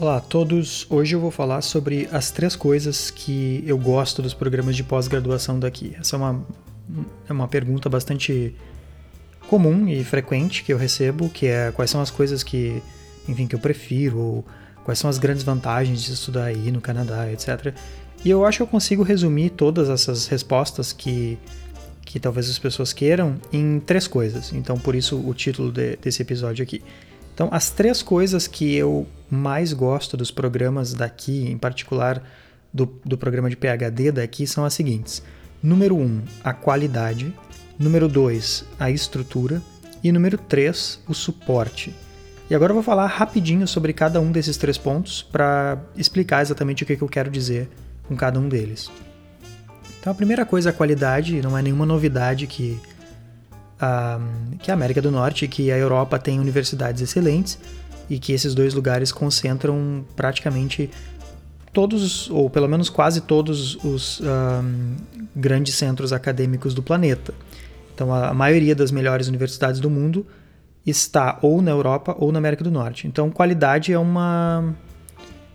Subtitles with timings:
[0.00, 4.32] Olá a todos, hoje eu vou falar sobre as três coisas que eu gosto dos
[4.32, 5.96] programas de pós-graduação daqui.
[5.98, 6.46] Essa é uma,
[7.28, 8.54] é uma pergunta bastante
[9.48, 12.80] comum e frequente que eu recebo, que é quais são as coisas que,
[13.28, 14.44] enfim, que eu prefiro, ou
[14.84, 17.74] quais são as grandes vantagens de estudar aí no Canadá, etc.
[18.24, 21.36] E eu acho que eu consigo resumir todas essas respostas que,
[22.02, 24.52] que talvez as pessoas queiram em três coisas.
[24.52, 26.84] Então, por isso o título de, desse episódio aqui.
[27.38, 32.20] Então, as três coisas que eu mais gosto dos programas daqui, em particular
[32.74, 35.22] do, do programa de PhD daqui, são as seguintes:
[35.62, 37.32] número um, a qualidade,
[37.78, 39.62] número dois, a estrutura
[40.02, 41.94] e número três, o suporte.
[42.50, 46.82] E agora eu vou falar rapidinho sobre cada um desses três pontos para explicar exatamente
[46.82, 47.68] o que, que eu quero dizer
[48.08, 48.90] com cada um deles.
[50.00, 52.80] Então, a primeira coisa, a qualidade, não é nenhuma novidade que
[53.80, 54.20] a,
[54.60, 57.58] que a América do Norte e que a Europa tem universidades excelentes
[58.08, 60.90] e que esses dois lugares concentram praticamente
[61.72, 64.96] todos, ou pelo menos quase todos, os um,
[65.36, 67.34] grandes centros acadêmicos do planeta.
[67.94, 70.26] Então, a, maioria das melhores universidades do mundo
[70.86, 73.06] está ou na Europa ou na América do Norte.
[73.06, 74.74] Então, qualidade é uma.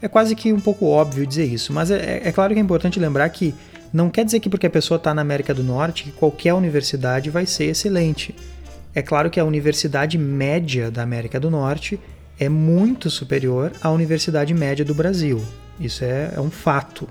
[0.00, 2.98] É quase que um pouco óbvio dizer isso, mas é, é claro que é importante
[2.98, 3.54] lembrar que
[3.92, 7.28] não quer dizer que porque a pessoa está na América do Norte, que qualquer universidade
[7.30, 8.34] vai ser excelente.
[8.94, 12.00] É claro que a universidade média da América do Norte
[12.38, 15.42] é muito superior à universidade média do Brasil.
[15.78, 17.08] Isso é, é um fato.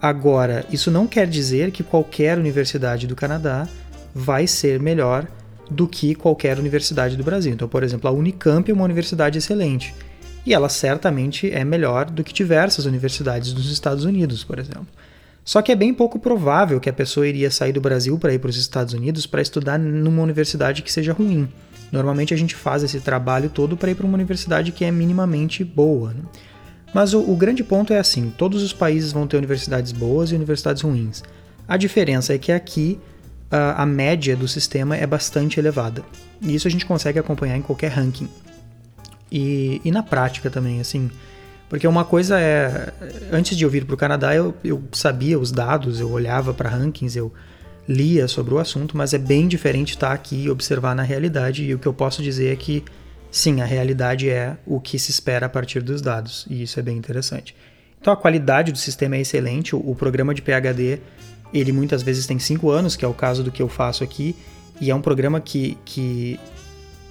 [0.00, 3.66] Agora, isso não quer dizer que qualquer universidade do Canadá
[4.14, 5.26] vai ser melhor
[5.70, 7.52] do que qualquer universidade do Brasil.
[7.52, 9.94] Então, por exemplo, a Unicamp é uma universidade excelente
[10.44, 14.86] e ela certamente é melhor do que diversas universidades dos Estados Unidos, por exemplo.
[15.44, 18.38] Só que é bem pouco provável que a pessoa iria sair do Brasil para ir
[18.38, 21.48] para os Estados Unidos para estudar numa universidade que seja ruim.
[21.92, 25.62] Normalmente a gente faz esse trabalho todo para ir para uma universidade que é minimamente
[25.62, 26.10] boa.
[26.14, 26.22] Né?
[26.94, 30.34] Mas o, o, grande ponto é assim: todos os países vão ter universidades boas e
[30.34, 31.22] universidades ruins.
[31.68, 32.98] A diferença é que aqui
[33.50, 36.02] a, a média do sistema é bastante elevada.
[36.40, 38.28] E isso a gente consegue acompanhar em qualquer ranking.
[39.30, 41.10] E, e na prática também, assim.
[41.74, 42.92] Porque uma coisa é.
[43.32, 46.70] Antes de eu vir para o Canadá, eu, eu sabia os dados, eu olhava para
[46.70, 47.32] rankings, eu
[47.88, 51.64] lia sobre o assunto, mas é bem diferente estar aqui e observar na realidade.
[51.64, 52.84] E o que eu posso dizer é que,
[53.28, 56.46] sim, a realidade é o que se espera a partir dos dados.
[56.48, 57.56] E isso é bem interessante.
[58.00, 59.74] Então a qualidade do sistema é excelente.
[59.74, 61.00] O, o programa de PhD,
[61.52, 64.36] ele muitas vezes tem cinco anos, que é o caso do que eu faço aqui.
[64.80, 66.38] E é um programa que, que,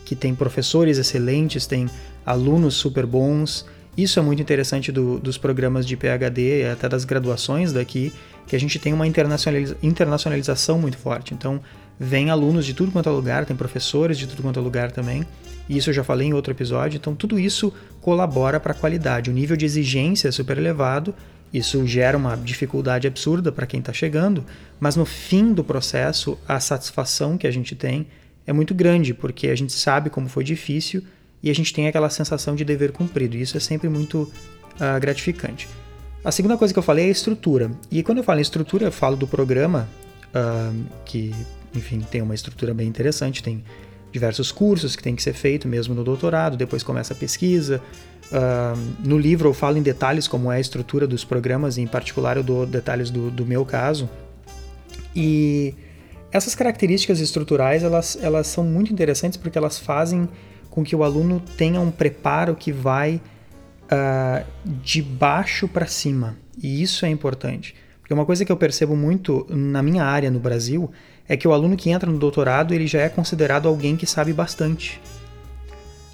[0.05, 1.89] que tem professores excelentes, tem
[2.25, 3.65] alunos super bons
[3.97, 8.11] isso é muito interessante do, dos programas de PhD, até das graduações daqui,
[8.47, 11.33] que a gente tem uma internacionaliza internacionalização muito forte.
[11.33, 11.61] Então,
[11.99, 15.25] vem alunos de tudo quanto é lugar, tem professores de tudo quanto é lugar também.
[15.69, 16.97] E isso eu já falei em outro episódio.
[16.97, 17.71] Então, tudo isso
[18.01, 19.29] colabora para a qualidade.
[19.29, 21.13] O nível de exigência é super elevado.
[21.53, 24.43] Isso gera uma dificuldade absurda para quem está chegando,
[24.79, 28.07] mas no fim do processo, a satisfação que a gente tem
[28.47, 31.03] é muito grande, porque a gente sabe como foi difícil
[31.43, 33.35] e a gente tem aquela sensação de dever cumprido.
[33.35, 35.67] E isso é sempre muito uh, gratificante.
[36.23, 37.69] A segunda coisa que eu falei é a estrutura.
[37.91, 39.89] E quando eu falo em estrutura, eu falo do programa,
[40.29, 41.35] uh, que,
[41.75, 43.61] enfim, tem uma estrutura bem interessante, tem
[44.09, 47.81] diversos cursos que tem que ser feito mesmo no doutorado, depois começa a pesquisa.
[48.31, 52.37] Uh, no livro eu falo em detalhes como é a estrutura dos programas, em particular
[52.37, 54.09] eu dou detalhes do, do meu caso.
[55.13, 55.75] E
[56.31, 60.29] essas características estruturais, elas, elas são muito interessantes porque elas fazem
[60.73, 63.21] com que o aluno tenha um preparo que vai
[63.83, 66.35] uh, de baixo para cima.
[66.57, 67.75] E isso é importante.
[67.99, 70.89] Porque uma coisa que eu percebo muito na minha área no Brasil
[71.29, 74.33] é que o aluno que entra no doutorado ele já é considerado alguém que sabe
[74.33, 74.99] bastante.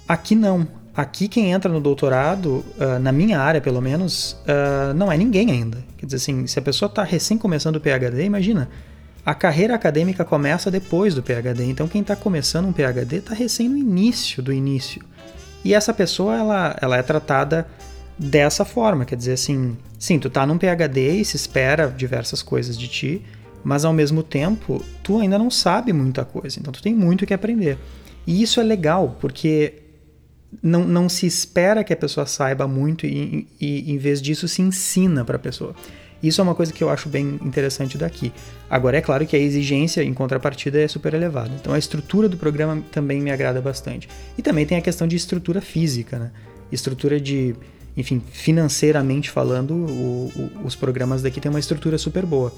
[0.06, 0.68] Aqui não.
[0.94, 5.50] Aqui quem entra no doutorado, uh, na minha área pelo menos, uh, não é ninguém
[5.50, 5.82] ainda.
[5.96, 8.68] Quer dizer assim, se a pessoa está recém começando o PhD, imagina,
[9.24, 13.68] a carreira acadêmica começa depois do PhD, então quem está começando um PhD está recém
[13.68, 15.02] no início do início.
[15.64, 17.66] E essa pessoa ela, ela é tratada
[18.18, 22.78] dessa forma, quer dizer assim, sim, tu tá num PhD e se espera diversas coisas
[22.78, 23.22] de ti,
[23.62, 27.34] mas ao mesmo tempo tu ainda não sabe muita coisa, então tu tem muito que
[27.34, 27.78] aprender.
[28.26, 29.82] E isso é legal, porque
[30.62, 34.62] não, não se espera que a pessoa saiba muito e, e em vez disso se
[34.62, 35.74] ensina para a pessoa.
[36.22, 38.32] Isso é uma coisa que eu acho bem interessante daqui.
[38.68, 41.50] Agora, é claro que a exigência em contrapartida é super elevada.
[41.58, 44.08] Então, a estrutura do programa também me agrada bastante.
[44.36, 46.30] E também tem a questão de estrutura física, né?
[46.70, 47.54] Estrutura de,
[47.96, 52.52] enfim, financeiramente falando, o, o, os programas daqui têm uma estrutura super boa.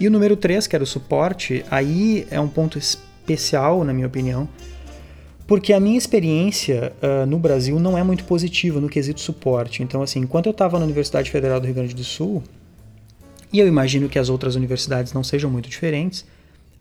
[0.00, 4.06] E o número 3, que era o suporte, aí é um ponto especial, na minha
[4.06, 4.48] opinião,
[5.46, 9.82] Porque a minha experiência uh, no Brasil não é muito positiva no quesito suporte.
[9.82, 12.42] Então, assim, enquanto eu estava na Universidade Federal do Rio Grande do Sul,
[13.52, 16.24] e eu imagino que as outras universidades não sejam muito diferentes,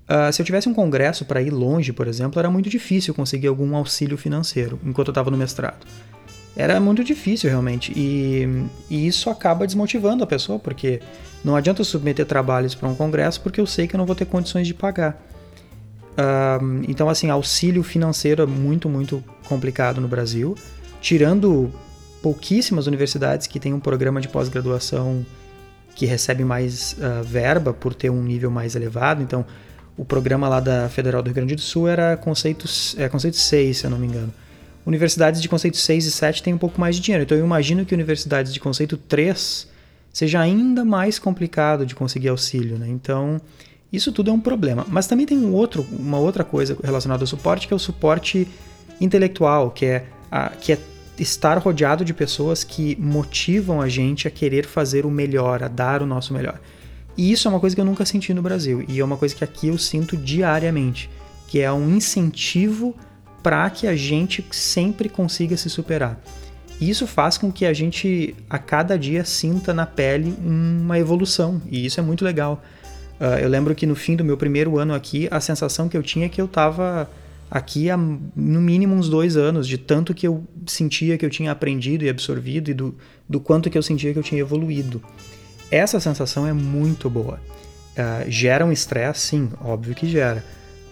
[0.09, 3.47] uh, se eu tivesse um congresso para ir longe, por exemplo, era muito difícil conseguir
[3.47, 5.85] algum auxílio financeiro enquanto eu estava no mestrado.
[6.55, 7.93] Era muito difícil, realmente.
[7.95, 11.01] E, e isso acaba desmotivando a pessoa, porque
[11.43, 14.15] não adianta eu submeter trabalhos para um congresso porque eu sei que eu não vou
[14.15, 15.21] ter condições de pagar.
[16.11, 20.55] Uh, então, assim, auxílio financeiro é muito, muito complicado no Brasil.
[20.99, 21.71] Tirando
[22.21, 25.25] pouquíssimas universidades que têm um programa de pós-graduação
[25.95, 29.21] que recebe mais uh, verba por ter um nível mais elevado.
[29.21, 29.45] Então,
[29.97, 32.65] o programa lá da Federal do Rio Grande do Sul era conceito,
[32.97, 34.33] é, conceito 6, se eu não me engano.
[34.85, 37.23] Universidades de conceito 6 e 7 têm um pouco mais de dinheiro.
[37.23, 39.67] Então, eu imagino que universidades de conceito 3
[40.11, 42.77] seja ainda mais complicado de conseguir auxílio.
[42.77, 42.87] Né?
[42.89, 43.39] Então,
[43.91, 44.85] isso tudo é um problema.
[44.89, 48.47] Mas também tem um outro, uma outra coisa relacionada ao suporte, que é o suporte
[48.99, 50.79] intelectual, que é, a, que é
[51.17, 56.01] estar rodeado de pessoas que motivam a gente a querer fazer o melhor, a dar
[56.01, 56.59] o nosso melhor.
[57.17, 59.35] E isso é uma coisa que eu nunca senti no Brasil, e é uma coisa
[59.35, 61.09] que aqui eu sinto diariamente,
[61.47, 62.95] que é um incentivo
[63.43, 66.19] para que a gente sempre consiga se superar.
[66.79, 71.61] E isso faz com que a gente a cada dia sinta na pele uma evolução,
[71.69, 72.63] e isso é muito legal.
[73.19, 76.01] Uh, eu lembro que no fim do meu primeiro ano aqui, a sensação que eu
[76.01, 77.07] tinha é que eu estava
[77.51, 81.51] aqui há no mínimo uns dois anos, de tanto que eu sentia que eu tinha
[81.51, 82.95] aprendido e absorvido e do,
[83.27, 85.03] do quanto que eu sentia que eu tinha evoluído.
[85.69, 87.41] Essa sensação é muito boa.
[87.91, 90.41] Uh, gera um estresse, sim, óbvio que gera.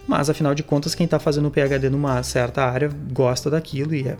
[0.06, 4.06] Mas afinal de contas, quem está fazendo o PhD numa certa área gosta daquilo e
[4.06, 4.16] é,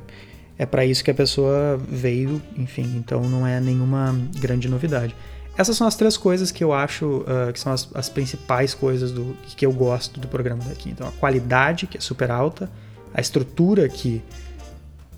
[0.56, 5.14] é para isso que a pessoa veio, enfim, então não é nenhuma grande novidade.
[5.56, 9.12] Essas são as três coisas que eu acho uh, que são as, as, principais coisas
[9.12, 10.90] do que eu gosto do programa daqui.
[10.90, 12.70] Então, a qualidade, que é super alta,
[13.12, 14.22] a estrutura que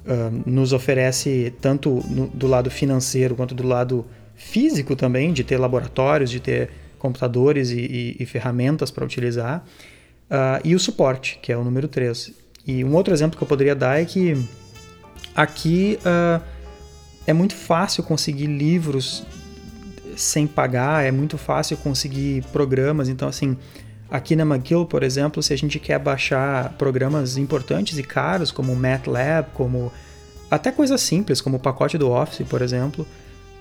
[0.04, 5.58] uh, nos oferece tanto no, do lado financeiro quanto do lado físico também, de ter
[5.58, 9.64] laboratórios, de ter computadores e, e, e ferramentas para utilizar,
[10.28, 12.32] uh, e o suporte, que é o número 3.
[12.66, 14.36] E um outro exemplo que eu poderia dar é que
[15.34, 15.98] aqui
[17.26, 19.24] é muito fácil conseguir livros
[20.16, 23.08] sem pagar, é muito fácil conseguir programas.
[23.08, 23.56] Então, assim,
[24.10, 28.74] aqui na McGill, por exemplo, se a gente quer baixar programas importantes e caros, como
[28.76, 29.90] MATLAB, como
[30.50, 33.06] até coisas simples, como o pacote do Office, por exemplo,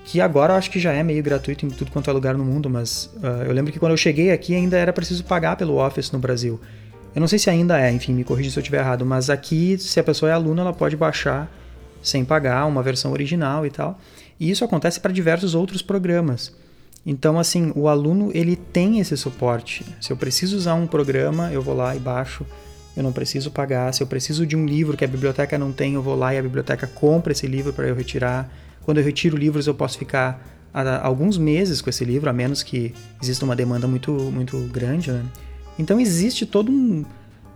[0.04, 2.44] que agora eu acho que já é meio gratuito em tudo quanto é lugar no
[2.44, 5.76] mundo, mas uh, eu lembro que quando eu cheguei aqui ainda era preciso pagar pelo
[5.76, 6.60] Office no Brasil.
[7.14, 9.78] Eu não sei se ainda é, enfim, me corrija se eu estiver errado, mas aqui,
[9.78, 11.50] se a pessoa é aluna, ela pode baixar
[12.02, 13.98] sem pagar uma versão original e tal.
[14.38, 16.52] E isso acontece para diversos outros programas.
[17.04, 19.84] Então, assim, o aluno ele tem esse suporte.
[20.00, 22.46] Se eu preciso usar um programa, eu vou lá e baixo.
[22.96, 23.92] Eu não preciso pagar.
[23.92, 26.38] Se eu preciso de um livro que a biblioteca não tem, eu vou lá e
[26.38, 28.52] a biblioteca compra esse livro para eu retirar.
[28.84, 30.46] Quando eu retiro livros, eu posso ficar
[31.02, 35.10] alguns meses com esse livro, a menos que exista uma demanda muito, muito grande.
[35.10, 35.24] Né?
[35.78, 37.04] Então, existe todo um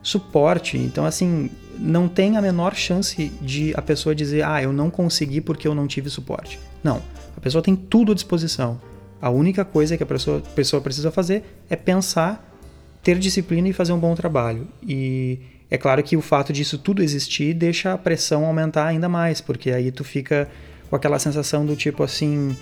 [0.02, 0.76] suporte.
[0.76, 5.40] Então, assim, não tem a menor chance de a pessoa dizer, ah, eu não consegui
[5.40, 6.58] porque eu não tive suporte.
[6.82, 7.02] Não.
[7.36, 8.80] A pessoa tem tudo à disposição.
[9.20, 12.56] A única coisa que a pessoa, pessoa precisa fazer é pensar,
[13.02, 14.66] ter disciplina e fazer um bom trabalho.
[14.82, 15.38] E
[15.70, 19.70] é claro que o fato disso tudo existir deixa a pressão aumentar ainda mais, porque
[19.70, 20.48] aí tu fica
[20.88, 22.56] com aquela sensação do tipo assim,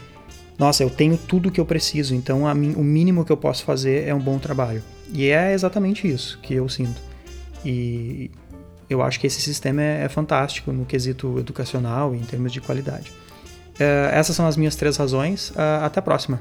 [0.58, 4.14] nossa, eu tenho tudo que eu preciso, então o mínimo que eu posso fazer é
[4.14, 4.82] um bom trabalho.
[5.12, 7.00] E é exatamente isso que eu sinto.
[7.64, 8.30] E
[8.88, 12.60] eu acho que esse sistema é, é fantástico no quesito educacional e em termos de
[12.60, 13.12] qualidade.
[13.74, 15.50] Uh, essas são as minhas três razões.
[15.50, 16.40] Uh, até a próxima.